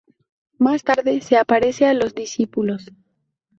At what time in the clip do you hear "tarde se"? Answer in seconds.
0.83-1.37